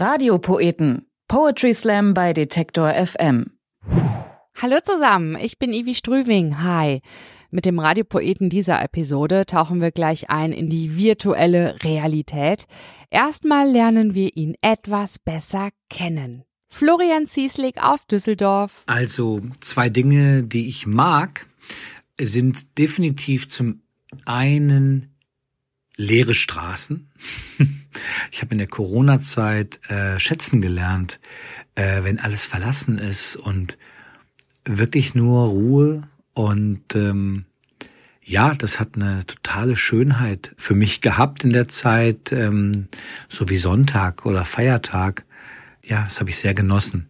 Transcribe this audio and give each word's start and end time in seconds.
Radiopoeten. 0.00 1.06
Poetry 1.28 1.74
Slam 1.74 2.14
bei 2.14 2.32
Detektor 2.32 2.94
FM. 2.94 3.50
Hallo 4.56 4.78
zusammen, 4.82 5.36
ich 5.36 5.58
bin 5.58 5.74
Ivi 5.74 5.94
Strüving. 5.94 6.62
Hi. 6.62 7.02
Mit 7.50 7.66
dem 7.66 7.78
Radiopoeten 7.78 8.48
dieser 8.48 8.82
Episode 8.82 9.44
tauchen 9.44 9.82
wir 9.82 9.90
gleich 9.90 10.30
ein 10.30 10.52
in 10.52 10.70
die 10.70 10.96
virtuelle 10.96 11.76
Realität. 11.84 12.64
Erstmal 13.10 13.68
lernen 13.70 14.14
wir 14.14 14.34
ihn 14.38 14.54
etwas 14.62 15.18
besser 15.18 15.68
kennen. 15.90 16.44
Florian 16.70 17.26
Zieslik 17.26 17.82
aus 17.82 18.06
Düsseldorf. 18.06 18.84
Also 18.86 19.42
zwei 19.60 19.90
Dinge, 19.90 20.44
die 20.44 20.66
ich 20.70 20.86
mag, 20.86 21.46
sind 22.18 22.78
definitiv 22.78 23.48
zum 23.48 23.82
einen 24.24 25.14
leere 25.94 26.32
Straßen. 26.32 27.12
Ich 28.30 28.42
habe 28.42 28.52
in 28.52 28.58
der 28.58 28.68
Corona-Zeit 28.68 29.80
äh, 29.90 30.18
schätzen 30.18 30.60
gelernt, 30.60 31.20
äh, 31.74 32.02
wenn 32.04 32.18
alles 32.18 32.46
verlassen 32.46 32.98
ist 32.98 33.36
und 33.36 33.78
wirklich 34.64 35.14
nur 35.14 35.48
Ruhe 35.48 36.02
und 36.34 36.94
ähm, 36.94 37.44
ja, 38.22 38.54
das 38.54 38.78
hat 38.78 38.90
eine 38.94 39.26
totale 39.26 39.76
Schönheit 39.76 40.54
für 40.56 40.74
mich 40.74 41.00
gehabt 41.00 41.42
in 41.42 41.52
der 41.52 41.68
Zeit, 41.68 42.30
ähm, 42.32 42.88
so 43.28 43.48
wie 43.48 43.56
Sonntag 43.56 44.24
oder 44.24 44.44
Feiertag. 44.44 45.24
Ja, 45.82 46.04
das 46.04 46.20
habe 46.20 46.30
ich 46.30 46.38
sehr 46.38 46.54
genossen. 46.54 47.08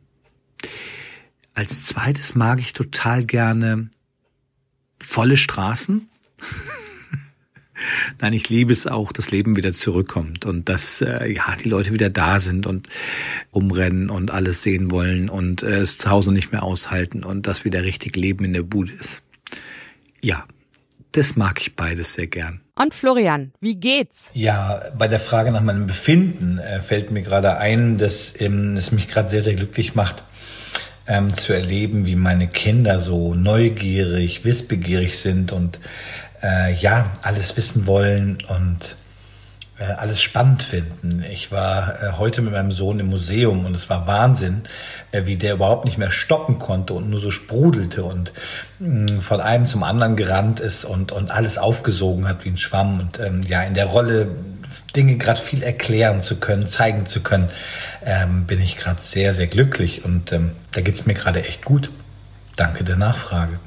Als 1.53 1.85
zweites 1.85 2.35
mag 2.35 2.61
ich 2.61 2.73
total 2.73 3.25
gerne 3.25 3.91
volle 4.99 5.37
Straßen. 5.37 6.09
Nein, 8.21 8.33
ich 8.33 8.49
liebe 8.49 8.73
es 8.73 8.87
auch, 8.87 9.13
dass 9.13 9.31
Leben 9.31 9.57
wieder 9.57 9.73
zurückkommt 9.73 10.47
und 10.47 10.69
dass 10.69 11.01
äh, 11.01 11.33
ja 11.33 11.55
die 11.63 11.69
Leute 11.69 11.93
wieder 11.93 12.11
da 12.11 12.41
sind 12.41 12.67
und 12.67 12.89
rumrennen 13.55 14.11
und 14.11 14.31
alles 14.31 14.63
sehen 14.63 14.91
wollen 14.91 15.29
und 15.29 15.63
äh, 15.63 15.79
es 15.79 15.99
zu 15.99 16.11
Hause 16.11 16.33
nicht 16.33 16.53
mehr 16.53 16.63
aushalten 16.63 17.25
und 17.25 17.47
dass 17.47 17.65
wieder 17.65 17.83
richtig 17.83 18.17
Leben 18.17 18.45
in 18.45 18.53
der 18.53 18.63
Bude 18.63 18.93
ist. 18.93 19.23
Ja, 20.21 20.45
das 21.13 21.37
mag 21.37 21.61
ich 21.61 21.75
beides 21.75 22.15
sehr 22.15 22.27
gern. 22.29 22.61
Und 22.77 22.95
Florian, 22.95 23.53
wie 23.61 23.75
geht's? 23.75 24.31
Ja, 24.33 24.83
bei 24.97 25.09
der 25.09 25.21
Frage 25.21 25.51
nach 25.51 25.61
meinem 25.61 25.87
Befinden 25.87 26.59
äh, 26.59 26.81
fällt 26.81 27.11
mir 27.11 27.23
gerade 27.23 27.59
ein, 27.59 27.99
dass 27.99 28.41
ähm, 28.41 28.77
es 28.77 28.93
mich 28.93 29.09
gerade 29.09 29.29
sehr, 29.29 29.43
sehr 29.43 29.55
glücklich 29.55 29.95
macht, 29.95 30.23
ähm, 31.07 31.35
zu 31.35 31.53
erleben, 31.53 32.07
wie 32.07 32.15
meine 32.15 32.49
Kinder 32.49 33.01
so 33.01 33.35
neugierig, 33.35 34.45
wissbegierig 34.45 35.19
sind 35.19 35.53
und 35.53 35.81
äh, 36.43 36.75
ja, 36.75 37.07
alles 37.23 37.57
wissen 37.57 37.87
wollen 37.87 38.39
und 38.49 38.97
äh, 39.81 39.85
alles 39.85 40.21
spannend 40.21 40.63
finden. 40.63 41.25
Ich 41.31 41.51
war 41.51 42.03
äh, 42.03 42.13
heute 42.19 42.43
mit 42.43 42.53
meinem 42.53 42.71
Sohn 42.71 43.01
im 43.01 43.07
Museum 43.07 43.65
und 43.65 43.75
es 43.75 43.89
war 43.89 44.07
Wahnsinn, 44.07 44.63
äh, 45.11 45.25
wie 45.25 45.37
der 45.37 45.55
überhaupt 45.55 45.87
nicht 45.87 45.97
mehr 45.97 46.11
stoppen 46.11 46.59
konnte 46.59 46.93
und 46.93 47.09
nur 47.09 47.19
so 47.19 47.31
sprudelte 47.31 48.05
und 48.05 48.33
mh, 48.79 49.13
mm, 49.13 49.21
von 49.23 49.41
einem 49.41 49.67
zum 49.67 49.83
anderen 49.83 50.17
gerannt 50.17 50.61
ist 50.61 50.85
und, 50.85 51.13
und 51.13 51.31
alles 51.31 51.57
aufgesogen 51.57 52.29
hat 52.29 52.45
wie 52.45 52.51
ein 52.51 52.59
Schwamm 52.59 53.01
und 53.01 53.19
ähm, 53.21 53.43
ja, 53.43 53.63
in 53.63 53.75
der 53.75 53.87
Rolle 53.87 54.29
Dinge 54.95 55.17
gerade 55.17 55.41
viel 55.41 55.63
erklären 55.63 56.23
zu 56.23 56.37
können, 56.37 56.69
zeigen 56.69 57.07
zu 57.07 57.21
können, 57.21 57.49
ähm, 58.05 58.45
bin 58.45 58.61
ich 58.61 58.77
gerade 58.77 59.01
sehr, 59.01 59.35
sehr 59.35 59.47
glücklich 59.47 60.05
und 60.05 60.33
ähm, 60.33 60.53
da 60.73 60.81
geht's 60.81 61.07
mir 61.07 61.15
gerade 61.15 61.45
echt 61.45 61.65
gut. 61.65 61.91
Danke 62.57 62.85
der 62.85 62.97
Nachfrage. 62.97 63.59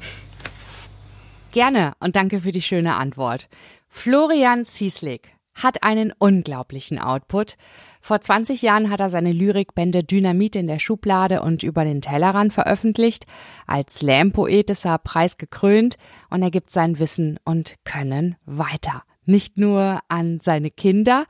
Gerne 1.54 1.92
und 2.00 2.16
danke 2.16 2.40
für 2.40 2.50
die 2.50 2.60
schöne 2.60 2.96
Antwort. 2.96 3.48
Florian 3.88 4.64
Zieslik 4.64 5.28
hat 5.54 5.84
einen 5.84 6.12
unglaublichen 6.18 6.98
Output. 6.98 7.56
Vor 8.00 8.20
20 8.20 8.60
Jahren 8.60 8.90
hat 8.90 8.98
er 8.98 9.08
seine 9.08 9.30
Lyrikbände 9.30 10.02
Dynamit 10.02 10.56
in 10.56 10.66
der 10.66 10.80
Schublade 10.80 11.42
und 11.42 11.62
über 11.62 11.84
den 11.84 12.00
Tellerrand 12.00 12.52
veröffentlicht. 12.52 13.26
Als 13.68 14.00
Slam-Poet 14.00 14.68
ist 14.68 14.84
er 14.84 14.98
preisgekrönt 14.98 15.96
und 16.28 16.42
er 16.42 16.50
gibt 16.50 16.70
sein 16.70 16.98
Wissen 16.98 17.38
und 17.44 17.76
Können 17.84 18.34
weiter 18.46 19.04
nicht 19.26 19.56
nur 19.58 20.00
an 20.08 20.40
seine 20.40 20.70
Kinder, 20.70 21.26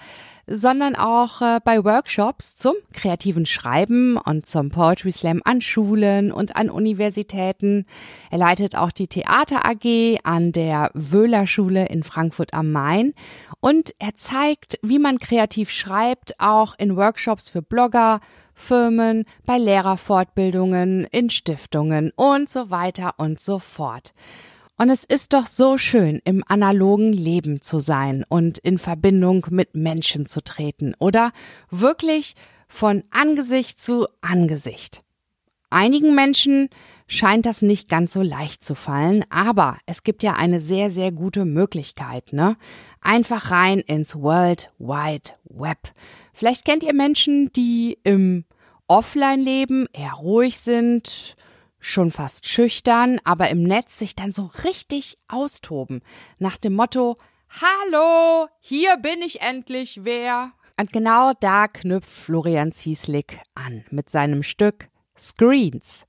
sondern 0.46 0.94
auch 0.94 1.40
äh, 1.40 1.60
bei 1.64 1.84
Workshops 1.84 2.54
zum 2.56 2.74
kreativen 2.92 3.46
Schreiben 3.46 4.16
und 4.16 4.46
zum 4.46 4.70
Poetry 4.70 5.12
Slam 5.12 5.40
an 5.44 5.60
Schulen 5.60 6.32
und 6.32 6.56
an 6.56 6.70
Universitäten. 6.70 7.86
Er 8.30 8.38
leitet 8.38 8.76
auch 8.76 8.92
die 8.92 9.06
Theater 9.06 9.64
AG 9.64 10.18
an 10.22 10.52
der 10.52 10.90
Wöhler 10.94 11.46
Schule 11.46 11.86
in 11.86 12.02
Frankfurt 12.02 12.52
am 12.52 12.72
Main 12.72 13.14
und 13.60 13.94
er 13.98 14.14
zeigt, 14.16 14.78
wie 14.82 14.98
man 14.98 15.18
kreativ 15.18 15.70
schreibt, 15.70 16.38
auch 16.38 16.74
in 16.78 16.96
Workshops 16.96 17.48
für 17.48 17.62
Blogger, 17.62 18.20
Firmen, 18.54 19.24
bei 19.44 19.58
Lehrerfortbildungen, 19.58 21.04
in 21.04 21.30
Stiftungen 21.30 22.12
und 22.14 22.48
so 22.48 22.70
weiter 22.70 23.14
und 23.16 23.40
so 23.40 23.58
fort. 23.58 24.12
Und 24.76 24.90
es 24.90 25.04
ist 25.04 25.32
doch 25.32 25.46
so 25.46 25.78
schön, 25.78 26.20
im 26.24 26.42
analogen 26.48 27.12
Leben 27.12 27.62
zu 27.62 27.78
sein 27.78 28.24
und 28.28 28.58
in 28.58 28.78
Verbindung 28.78 29.46
mit 29.50 29.76
Menschen 29.76 30.26
zu 30.26 30.42
treten 30.42 30.94
oder 30.98 31.32
wirklich 31.70 32.34
von 32.66 33.04
Angesicht 33.10 33.80
zu 33.80 34.08
Angesicht. 34.20 35.04
Einigen 35.70 36.14
Menschen 36.16 36.70
scheint 37.06 37.46
das 37.46 37.62
nicht 37.62 37.88
ganz 37.88 38.12
so 38.12 38.22
leicht 38.22 38.64
zu 38.64 38.74
fallen, 38.74 39.24
aber 39.30 39.78
es 39.86 40.02
gibt 40.02 40.24
ja 40.24 40.34
eine 40.34 40.60
sehr, 40.60 40.90
sehr 40.90 41.12
gute 41.12 41.44
Möglichkeit, 41.44 42.32
ne? 42.32 42.56
Einfach 43.00 43.52
rein 43.52 43.78
ins 43.80 44.16
World 44.16 44.72
Wide 44.78 45.32
Web. 45.44 45.78
Vielleicht 46.32 46.64
kennt 46.64 46.82
ihr 46.82 46.94
Menschen, 46.94 47.52
die 47.52 47.98
im 48.02 48.44
Offline-Leben 48.88 49.86
eher 49.92 50.14
ruhig 50.14 50.58
sind, 50.58 51.36
schon 51.84 52.10
fast 52.10 52.48
schüchtern, 52.48 53.20
aber 53.24 53.50
im 53.50 53.62
Netz 53.62 53.98
sich 53.98 54.16
dann 54.16 54.32
so 54.32 54.50
richtig 54.64 55.18
austoben. 55.28 56.02
Nach 56.38 56.56
dem 56.56 56.74
Motto, 56.74 57.18
Hallo, 57.60 58.48
hier 58.58 58.96
bin 58.96 59.22
ich 59.22 59.40
endlich 59.40 60.00
wer. 60.02 60.52
Und 60.80 60.92
genau 60.92 61.32
da 61.38 61.68
knüpft 61.68 62.10
Florian 62.10 62.72
Zieslik 62.72 63.38
an 63.54 63.84
mit 63.90 64.10
seinem 64.10 64.42
Stück 64.42 64.88
Screens. 65.16 66.06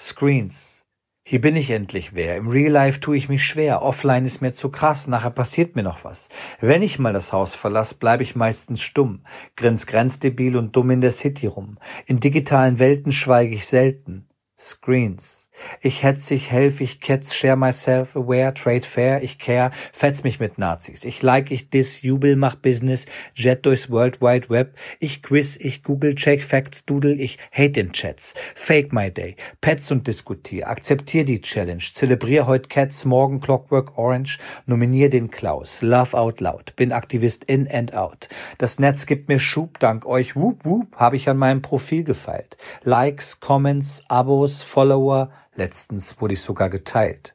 Screens. 0.00 0.84
Hier 1.22 1.42
bin 1.42 1.56
ich 1.56 1.68
endlich 1.68 2.14
wer. 2.14 2.36
Im 2.36 2.48
Real 2.48 2.72
Life 2.72 3.00
tue 3.00 3.18
ich 3.18 3.28
mich 3.28 3.44
schwer. 3.44 3.82
Offline 3.82 4.24
ist 4.24 4.40
mir 4.40 4.54
zu 4.54 4.70
krass. 4.70 5.06
Nachher 5.08 5.28
passiert 5.28 5.76
mir 5.76 5.82
noch 5.82 6.02
was. 6.04 6.30
Wenn 6.60 6.80
ich 6.80 6.98
mal 6.98 7.12
das 7.12 7.34
Haus 7.34 7.54
verlasse, 7.54 7.96
bleibe 7.96 8.22
ich 8.22 8.34
meistens 8.34 8.80
stumm. 8.80 9.24
Grins 9.54 9.86
grenzdebil 9.86 10.56
und 10.56 10.74
dumm 10.74 10.90
in 10.90 11.02
der 11.02 11.12
City 11.12 11.46
rum. 11.46 11.74
In 12.06 12.20
digitalen 12.20 12.78
Welten 12.78 13.12
schweige 13.12 13.54
ich 13.54 13.66
selten. 13.66 14.27
Screens. 14.60 15.50
Ich 15.82 16.02
hetz, 16.02 16.30
ich 16.32 16.50
helf, 16.50 16.80
ich 16.80 17.00
ketz, 17.00 17.34
share 17.34 17.56
myself, 17.56 18.16
aware, 18.16 18.54
trade 18.54 18.84
fair, 18.84 19.22
ich 19.22 19.38
care, 19.38 19.70
fetz 19.92 20.24
mich 20.24 20.40
mit 20.40 20.58
Nazis. 20.58 21.04
Ich 21.04 21.22
like, 21.22 21.50
ich 21.50 21.70
diss, 21.70 22.02
jubel, 22.02 22.34
mach 22.36 22.56
Business, 22.56 23.06
jet 23.34 23.66
durchs 23.66 23.90
World 23.90 24.20
Wide 24.20 24.50
Web. 24.50 24.76
Ich 24.98 25.22
quiz, 25.22 25.56
ich 25.56 25.82
google, 25.82 26.14
check 26.14 26.42
Facts, 26.42 26.84
doodle, 26.84 27.14
ich 27.14 27.38
hate 27.52 27.78
in 27.78 27.92
Chats. 27.92 28.34
Fake 28.54 28.92
my 28.92 29.10
day, 29.10 29.36
Pets 29.60 29.92
und 29.92 30.06
diskutier, 30.06 30.68
akzeptier 30.68 31.24
die 31.24 31.40
Challenge, 31.40 31.82
zelebrier 31.92 32.46
heut 32.46 32.68
Cats, 32.68 33.04
morgen 33.04 33.40
Clockwork 33.40 33.96
Orange, 33.96 34.38
nominier 34.66 35.08
den 35.08 35.30
Klaus, 35.30 35.82
love 35.82 36.16
out 36.16 36.40
loud, 36.40 36.74
bin 36.76 36.92
Aktivist 36.92 37.44
in 37.44 37.68
and 37.68 37.94
out. 37.94 38.28
Das 38.58 38.78
Netz 38.78 39.06
gibt 39.06 39.28
mir 39.28 39.38
Schub, 39.38 39.78
dank 39.78 40.04
euch, 40.06 40.34
whoop 40.34 40.64
whoop, 40.64 40.96
habe 40.96 41.16
ich 41.16 41.28
an 41.28 41.36
meinem 41.36 41.62
Profil 41.62 42.04
gefeilt. 42.04 42.56
Likes, 42.82 43.40
Comments, 43.40 44.02
Abos, 44.08 44.47
Follower, 44.62 45.28
Letztens 45.58 46.20
wurde 46.20 46.34
ich 46.34 46.40
sogar 46.40 46.70
geteilt. 46.70 47.34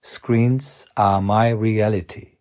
Screens 0.00 0.86
are 0.94 1.20
my 1.20 1.50
reality. 1.50 2.38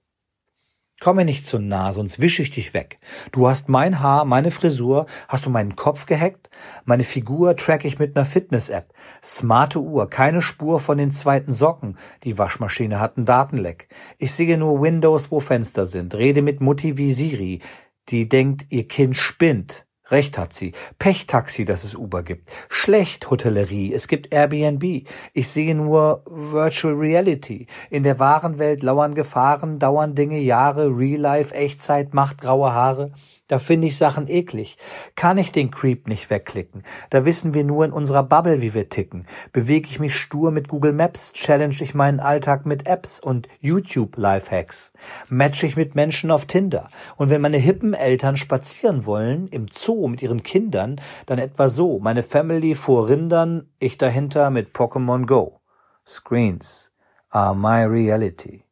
Komm 1.01 1.15
mir 1.15 1.25
nicht 1.25 1.47
zu 1.47 1.57
nah, 1.57 1.93
sonst 1.93 2.19
wische 2.19 2.43
ich 2.43 2.51
dich 2.51 2.75
weg. 2.75 2.97
Du 3.31 3.47
hast 3.47 3.67
mein 3.67 4.01
Haar, 4.01 4.23
meine 4.23 4.51
Frisur, 4.51 5.07
hast 5.27 5.47
du 5.47 5.49
meinen 5.49 5.75
Kopf 5.75 6.05
gehackt? 6.05 6.51
Meine 6.83 7.01
Figur 7.01 7.55
track 7.55 7.85
ich 7.85 7.97
mit 7.97 8.13
ner 8.13 8.23
Fitness-App. 8.23 8.93
Smarte 9.23 9.79
Uhr, 9.79 10.11
keine 10.11 10.43
Spur 10.43 10.79
von 10.79 10.99
den 10.99 11.11
zweiten 11.11 11.53
Socken. 11.53 11.97
Die 12.23 12.37
Waschmaschine 12.37 12.99
hat 12.99 13.17
einen 13.17 13.25
Datenleck. 13.25 13.87
Ich 14.19 14.31
sehe 14.31 14.59
nur 14.59 14.79
Windows, 14.79 15.31
wo 15.31 15.39
Fenster 15.39 15.87
sind. 15.87 16.13
Rede 16.13 16.43
mit 16.43 16.61
Mutti 16.61 16.99
wie 16.99 17.13
Siri. 17.13 17.61
Die 18.09 18.29
denkt, 18.29 18.67
ihr 18.69 18.87
Kind 18.87 19.15
spinnt. 19.15 19.87
Recht 20.09 20.37
hat 20.37 20.53
sie. 20.53 20.73
Pechtaxi, 20.99 21.65
dass 21.65 21.83
es 21.83 21.95
Uber 21.95 22.21
gibt. 22.21 22.51
Schlecht 22.69 23.31
Hotellerie. 23.31 23.91
Es 23.91 24.07
gibt 24.07 24.33
Airbnb. 24.33 25.07
Ich 25.33 25.47
sehe 25.47 25.73
nur 25.73 26.23
Virtual 26.27 26.93
Reality. 26.93 27.65
In 27.89 28.03
der 28.03 28.19
wahren 28.19 28.59
Welt 28.59 28.83
lauern 28.83 29.15
Gefahren, 29.15 29.79
dauern 29.79 30.13
Dinge 30.13 30.39
Jahre, 30.39 30.95
Real 30.95 31.21
Life, 31.21 31.55
Echtzeit, 31.55 32.13
Macht, 32.13 32.39
graue 32.39 32.71
Haare. 32.71 33.13
Da 33.47 33.57
finde 33.57 33.87
ich 33.87 33.97
Sachen 33.97 34.27
eklig. 34.27 34.77
Kann 35.15 35.37
ich 35.37 35.51
den 35.51 35.71
Creep 35.71 36.07
nicht 36.07 36.29
wegklicken. 36.29 36.83
Da 37.09 37.25
wissen 37.25 37.53
wir 37.53 37.63
nur 37.63 37.85
in 37.85 37.91
unserer 37.91 38.23
Bubble, 38.23 38.61
wie 38.61 38.73
wir 38.73 38.89
ticken. 38.89 39.25
Bewege 39.53 39.87
ich 39.87 39.99
mich 39.99 40.15
stur 40.15 40.51
mit 40.51 40.67
Google 40.67 40.93
Maps, 40.93 41.31
challenge 41.33 41.77
ich 41.79 41.93
meinen 41.93 42.19
Alltag 42.19 42.65
mit 42.65 42.85
Apps 42.87 43.19
und 43.19 43.47
YouTube 43.59 44.17
Lifehacks. 44.17 44.91
Match 45.29 45.63
ich 45.63 45.75
mit 45.75 45.95
Menschen 45.95 46.31
auf 46.31 46.45
Tinder. 46.45 46.89
Und 47.15 47.29
wenn 47.29 47.41
meine 47.41 47.57
hippen 47.57 47.93
Eltern 47.93 48.37
spazieren 48.37 49.05
wollen, 49.05 49.47
im 49.47 49.67
Zoo 49.71 49.85
Zoo 49.95 50.07
mit 50.07 50.21
ihren 50.21 50.43
Kindern, 50.43 50.99
dann 51.25 51.39
etwa 51.39 51.69
so. 51.69 51.99
Meine 51.99 52.23
Family 52.23 52.75
vor 52.75 53.07
Rindern, 53.07 53.69
ich 53.79 53.97
dahinter 53.97 54.49
mit 54.49 54.73
Pokémon 54.73 55.25
Go. 55.25 55.61
Screens 56.05 56.91
are 57.29 57.55
my 57.55 57.83
reality. 57.83 58.63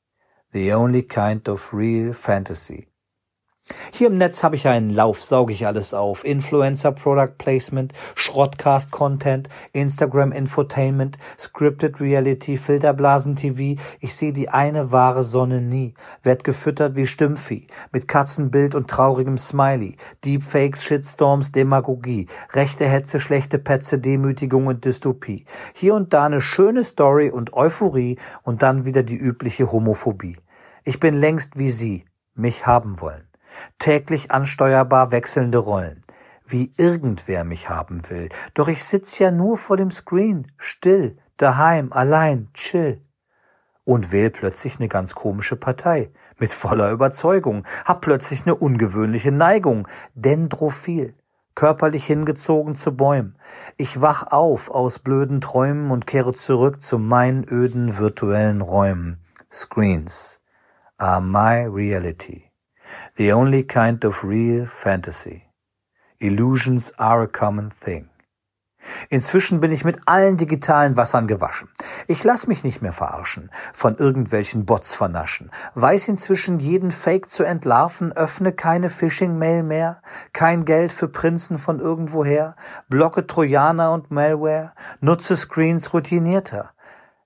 The 0.51 0.73
only 0.73 1.03
kind 1.03 1.47
of 1.47 1.73
real 1.73 2.13
fantasy. 2.13 2.92
Hier 3.91 4.07
im 4.07 4.17
Netz 4.17 4.43
habe 4.43 4.55
ich 4.55 4.67
einen 4.67 4.89
Lauf, 4.89 5.23
sauge 5.23 5.53
ich 5.53 5.67
alles 5.67 5.93
auf. 5.93 6.23
Influencer 6.25 6.91
Product 6.91 7.37
Placement, 7.37 7.93
Schrottcast 8.15 8.91
Content, 8.91 9.49
Instagram 9.71 10.31
Infotainment, 10.31 11.17
Scripted 11.37 11.99
Reality, 11.99 12.57
Filterblasen 12.57 13.35
TV. 13.35 13.79
Ich 13.99 14.15
sehe 14.15 14.33
die 14.33 14.49
eine 14.49 14.91
wahre 14.91 15.23
Sonne 15.23 15.61
nie. 15.61 15.93
Werd 16.23 16.43
gefüttert 16.43 16.95
wie 16.95 17.07
Stimmvieh, 17.07 17.67
mit 17.91 18.07
Katzenbild 18.07 18.75
und 18.75 18.89
traurigem 18.89 19.37
Smiley. 19.37 19.95
Deepfakes, 20.25 20.83
Shitstorms, 20.83 21.51
Demagogie, 21.51 22.27
rechte 22.51 22.85
Hetze, 22.85 23.19
schlechte 23.19 23.59
Petze, 23.59 23.99
Demütigung 23.99 24.67
und 24.67 24.85
Dystopie. 24.85 25.45
Hier 25.73 25.95
und 25.95 26.13
da 26.13 26.25
eine 26.25 26.41
schöne 26.41 26.83
Story 26.83 27.29
und 27.29 27.53
Euphorie 27.53 28.17
und 28.43 28.61
dann 28.61 28.85
wieder 28.85 29.03
die 29.03 29.17
übliche 29.17 29.71
Homophobie. 29.71 30.37
Ich 30.83 30.99
bin 30.99 31.15
längst 31.15 31.57
wie 31.57 31.69
Sie, 31.69 32.05
mich 32.35 32.65
haben 32.65 32.99
wollen 32.99 33.32
täglich 33.79 34.31
ansteuerbar 34.31 35.11
wechselnde 35.11 35.57
Rollen, 35.57 36.01
wie 36.45 36.73
irgendwer 36.77 37.43
mich 37.43 37.69
haben 37.69 38.09
will. 38.09 38.29
Doch 38.53 38.67
ich 38.67 38.83
sitz 38.83 39.19
ja 39.19 39.31
nur 39.31 39.57
vor 39.57 39.77
dem 39.77 39.91
Screen, 39.91 40.51
still, 40.57 41.17
daheim, 41.37 41.91
allein, 41.91 42.49
chill. 42.53 43.01
Und 43.85 44.11
wähl 44.11 44.29
plötzlich 44.29 44.79
eine 44.79 44.87
ganz 44.87 45.13
komische 45.13 45.57
Partei, 45.57 46.11
mit 46.39 46.51
voller 46.51 46.91
Überzeugung, 46.91 47.65
hab 47.83 48.01
plötzlich 48.01 48.43
eine 48.45 48.55
ungewöhnliche 48.55 49.31
Neigung, 49.31 49.87
Dendrophil, 50.13 51.13
körperlich 51.55 52.05
hingezogen 52.05 52.75
zu 52.75 52.95
Bäumen. 52.95 53.37
Ich 53.77 54.01
wach 54.01 54.31
auf 54.31 54.71
aus 54.71 54.99
blöden 54.99 55.41
Träumen 55.41 55.91
und 55.91 56.07
kehre 56.07 56.33
zurück 56.33 56.81
zu 56.81 56.97
meinen 56.97 57.45
öden 57.49 57.97
virtuellen 57.97 58.61
Räumen. 58.61 59.23
Screens 59.51 60.39
are 60.97 61.21
my 61.21 61.65
reality. 61.67 62.52
The 63.15 63.33
only 63.33 63.63
kind 63.63 64.03
of 64.03 64.23
real 64.23 64.65
fantasy. 64.65 65.43
Illusions 66.19 66.93
are 66.97 67.23
a 67.23 67.27
common 67.27 67.71
thing. 67.83 68.09
Inzwischen 69.09 69.59
bin 69.59 69.71
ich 69.71 69.85
mit 69.85 70.01
allen 70.07 70.37
digitalen 70.37 70.97
Wassern 70.97 71.27
gewaschen. 71.27 71.69
Ich 72.07 72.23
lass 72.23 72.47
mich 72.47 72.63
nicht 72.63 72.81
mehr 72.81 72.91
verarschen, 72.91 73.49
von 73.73 73.95
irgendwelchen 73.95 74.65
Bots 74.65 74.95
vernaschen, 74.95 75.51
weiß 75.75 76.07
inzwischen 76.09 76.59
jeden 76.59 76.91
Fake 76.91 77.29
zu 77.29 77.43
entlarven, 77.43 78.11
öffne 78.11 78.51
keine 78.51 78.89
Phishing-Mail 78.89 79.63
mehr, 79.63 80.01
kein 80.33 80.65
Geld 80.65 80.91
für 80.91 81.07
Prinzen 81.07 81.57
von 81.57 81.79
irgendwoher, 81.79 82.55
blocke 82.89 83.25
Trojaner 83.25 83.91
und 83.91 84.11
Malware, 84.11 84.73
nutze 84.99 85.37
Screens 85.37 85.93
routinierter 85.93 86.71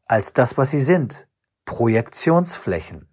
als 0.08 0.34
das, 0.34 0.58
was 0.58 0.69
sie 0.69 0.80
sind, 0.80 1.28
Projektionsflächen. 1.66 3.06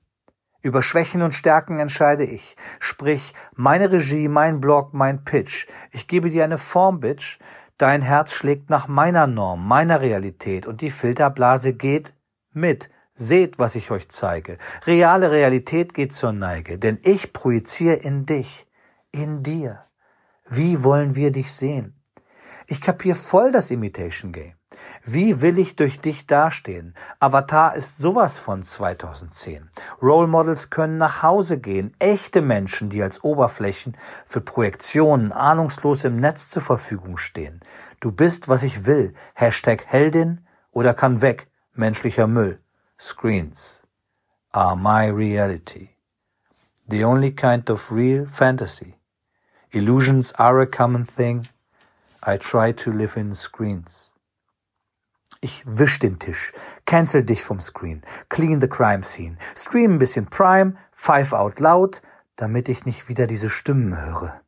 Über 0.65 0.83
Schwächen 0.83 1.21
und 1.21 1.35
Stärken 1.35 1.79
entscheide 1.79 2.25
ich. 2.25 2.57
Sprich, 2.81 3.35
meine 3.55 3.93
Regie, 3.93 4.29
mein 4.29 4.63
Blog, 4.63 4.95
mein 4.95 5.23
Pitch. 5.23 5.67
Ich 5.91 6.09
gebe 6.09 6.31
dir 6.31 6.43
eine 6.43 6.57
Form, 6.57 7.01
Bitch. 7.01 7.39
Dein 7.77 8.01
Herz 8.01 8.33
schlägt 8.33 8.71
nach 8.71 8.89
meiner 8.89 9.27
Norm, 9.27 9.69
meiner 9.69 10.01
Realität 10.01 10.67
und 10.67 10.81
die 10.81 10.91
Filterblase 10.91 11.75
geht 11.75 12.15
mit. 12.55 12.89
Seht, 13.15 13.59
was 13.59 13.75
ich 13.75 13.91
euch 13.91 14.09
zeige. 14.09 14.57
Reale 14.87 15.31
Realität 15.31 15.93
geht 15.93 16.15
zur 16.15 16.33
Neige, 16.33 16.79
denn 16.79 16.99
ich 17.03 17.35
projiziere 17.35 17.97
in 17.97 18.25
dich, 18.25 18.65
in 19.13 19.43
dir. 19.43 19.81
Wie 20.49 20.83
wollen 20.83 21.15
wir 21.15 21.31
dich 21.31 21.53
sehen? 21.53 21.95
Ich 22.69 22.81
kapier 22.81 23.17
voll 23.17 23.53
das 23.53 23.71
Imitation 23.71 24.33
Game. 24.33 24.55
Wie 25.07 25.43
will 25.43 25.59
ich 25.59 25.77
durch 25.77 26.01
dich 26.01 26.27
dastehen? 26.27 26.95
Avatar 27.21 27.75
ist 27.75 27.99
sowas 27.99 28.39
von 28.39 28.65
2010. 28.65 29.69
Role 30.01 30.27
Models 30.27 30.71
können 30.71 30.97
nach 30.97 31.23
Hause 31.23 31.59
gehen. 31.59 31.95
Echte 31.99 32.41
Menschen, 32.41 32.89
die 32.89 33.03
als 33.03 33.23
Oberflächen 33.23 33.99
für 34.25 34.41
Projektionen 34.41 35.31
ahnungslos 35.31 36.05
im 36.05 36.17
Netz 36.17 36.49
zur 36.49 36.63
Verfügung 36.63 37.19
stehen. 37.19 37.61
Du 38.01 38.13
bist, 38.13 38.49
was 38.49 38.63
ich 38.63 38.87
will. 38.87 39.13
Hashtag 39.35 39.85
Heldin 39.87 40.41
oder 40.71 40.95
kann 40.95 41.21
weg. 41.21 41.49
Menschlicher 41.75 42.27
Müll. 42.27 42.61
Screens 42.99 43.83
are 44.53 44.75
my 44.75 45.11
reality. 45.11 45.91
The 46.89 47.05
only 47.05 47.31
kind 47.31 47.69
of 47.69 47.93
real 47.93 48.25
fantasy. 48.25 48.95
Illusions 49.71 50.33
are 50.37 50.63
a 50.63 50.67
common 50.67 51.07
thing. 51.07 51.47
I 52.23 52.39
try 52.39 52.73
to 52.73 52.91
live 52.91 53.19
in 53.19 53.35
screens. 53.35 54.14
Ich 55.45 55.63
wisch 55.67 55.99
den 55.99 56.19
Tisch, 56.19 56.55
cancel 56.87 57.23
dich 57.23 57.45
vom 57.45 57.61
Screen, 57.61 58.01
clean 58.31 58.63
the 58.63 58.67
crime 58.67 59.03
scene, 59.03 59.37
stream 59.55 59.93
ein 59.93 59.99
bisschen 59.99 60.25
Prime, 60.25 60.77
five 60.95 61.35
out 61.35 61.61
loud, 61.61 62.01
damit 62.35 62.71
ich 62.71 62.87
nicht 62.87 63.11
wieder 63.11 63.27
diese 63.27 63.51
Stimmen 63.51 63.95
höre. 63.95 64.41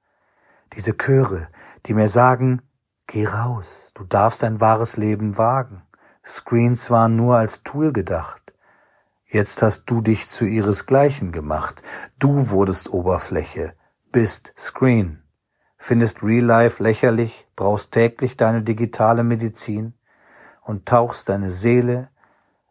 Diese 0.72 0.96
Chöre, 0.96 1.48
die 1.84 1.92
mir 1.92 2.08
sagen, 2.08 2.62
geh 3.06 3.26
raus, 3.26 3.90
du 3.92 4.04
darfst 4.04 4.42
dein 4.42 4.62
wahres 4.62 4.96
Leben 4.96 5.36
wagen. 5.36 5.82
Screens 6.24 6.88
waren 6.88 7.14
nur 7.14 7.36
als 7.36 7.62
Tool 7.62 7.92
gedacht. 7.92 8.54
Jetzt 9.26 9.60
hast 9.60 9.84
du 9.90 10.00
dich 10.00 10.30
zu 10.30 10.46
ihresgleichen 10.46 11.30
gemacht. 11.30 11.82
Du 12.18 12.48
wurdest 12.48 12.90
Oberfläche, 12.90 13.74
bist 14.12 14.54
Screen. 14.56 15.22
Findest 15.76 16.22
Real 16.22 16.46
Life 16.46 16.82
lächerlich, 16.82 17.46
brauchst 17.54 17.92
täglich 17.92 18.38
deine 18.38 18.62
digitale 18.62 19.24
Medizin 19.24 19.92
und 20.66 20.84
tauchst 20.84 21.28
deine 21.28 21.50
Seele 21.50 22.10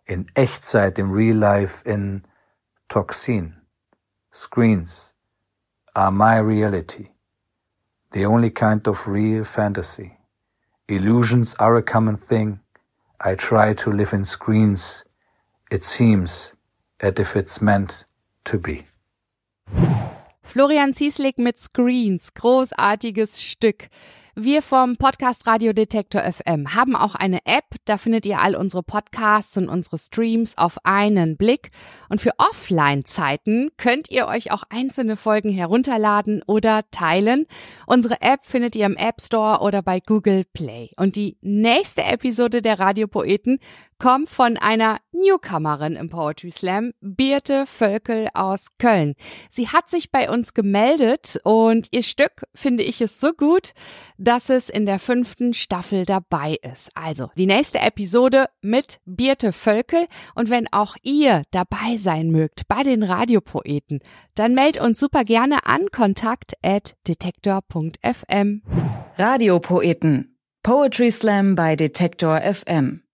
in 0.05 0.27
Echtzeit 0.35 0.99
im 0.99 1.11
Real 1.11 1.37
Life 1.37 1.81
in 1.89 2.23
Toxin. 2.89 3.61
Screens 4.31 5.13
are 5.95 6.11
my 6.11 6.37
reality, 6.37 7.07
the 8.11 8.25
only 8.25 8.51
kind 8.51 8.87
of 8.87 9.07
real 9.07 9.43
fantasy. 9.45 10.17
Illusions 10.87 11.55
are 11.55 11.77
a 11.77 11.81
common 11.81 12.17
thing. 12.17 12.59
I 13.19 13.35
try 13.35 13.73
to 13.75 13.91
live 13.91 14.13
in 14.13 14.25
screens. 14.25 15.03
It 15.71 15.83
seems 15.83 16.53
as 16.99 17.13
if 17.17 17.35
it's 17.35 17.61
meant 17.61 18.05
to 18.43 18.59
be. 18.59 18.83
Florian 20.43 20.93
Zieslik 20.93 21.37
mit 21.37 21.57
Screens, 21.57 22.33
großartiges 22.33 23.41
Stück. 23.41 23.89
Wir 24.37 24.61
vom 24.61 24.97
Podcast 24.97 25.47
Radio 25.47 25.71
Detektor 25.71 26.21
FM 26.21 26.75
haben 26.75 26.93
auch 26.97 27.15
eine 27.15 27.39
App, 27.45 27.63
da 27.85 27.97
findet 27.97 28.25
ihr 28.25 28.41
all 28.41 28.57
unsere 28.57 28.83
Podcasts 28.83 29.55
und 29.55 29.69
unsere 29.69 29.97
Streams 29.97 30.57
auf 30.57 30.77
einen 30.83 31.37
Blick. 31.37 31.71
Und 32.09 32.19
für 32.19 32.33
Offline-Zeiten 32.37 33.69
könnt 33.77 34.11
ihr 34.11 34.27
euch 34.27 34.51
auch 34.51 34.63
einzelne 34.69 35.15
Folgen 35.15 35.47
herunterladen 35.47 36.43
oder 36.47 36.81
teilen. 36.91 37.45
Unsere 37.87 38.21
App 38.21 38.45
findet 38.45 38.75
ihr 38.75 38.87
im 38.87 38.97
App 38.97 39.21
Store 39.21 39.61
oder 39.61 39.81
bei 39.81 40.01
Google 40.01 40.43
Play. 40.53 40.89
Und 40.97 41.15
die 41.15 41.37
nächste 41.39 42.03
Episode 42.03 42.61
der 42.61 42.77
Radiopoeten 42.77 43.59
kommt 43.99 44.29
von 44.29 44.57
einer 44.57 44.99
Newcomerin 45.11 45.95
im 45.95 46.09
Poetry 46.09 46.51
Slam, 46.51 46.91
Birte 47.01 47.65
Völkel 47.65 48.27
aus 48.33 48.67
Köln. 48.77 49.15
Sie 49.49 49.69
hat 49.69 49.89
sich 49.89 50.11
bei 50.11 50.29
uns 50.29 50.53
gemeldet 50.53 51.39
und 51.43 51.87
ihr 51.91 52.03
Stück 52.03 52.43
finde 52.53 52.83
ich 52.83 53.01
es 53.01 53.19
so 53.19 53.31
gut, 53.31 53.71
dass 54.17 54.49
es 54.49 54.69
in 54.69 54.85
der 54.85 54.99
fünften 54.99 55.53
Staffel 55.53 56.05
dabei 56.05 56.57
ist. 56.61 56.89
Also 56.95 57.29
die 57.37 57.47
nächste 57.47 57.79
Episode 57.79 58.47
mit 58.61 58.99
Birte 59.05 59.53
Völkel 59.53 60.07
und 60.35 60.49
wenn 60.49 60.71
auch 60.71 60.95
ihr 61.03 61.43
dabei 61.51 61.97
sein 61.97 62.29
mögt 62.29 62.67
bei 62.67 62.83
den 62.83 63.03
Radiopoeten, 63.03 63.99
dann 64.35 64.53
meldet 64.53 64.83
uns 64.83 64.99
super 64.99 65.23
gerne 65.23 65.65
an 65.65 65.87
kontakt 65.91 66.53
at 66.63 66.95
detektor.fm. 67.07 68.61
Radiopoeten. 69.17 70.37
Poetry 70.63 71.11
Slam 71.11 71.55
bei 71.55 71.75
Detektor 71.75 72.41
FM. 72.41 73.04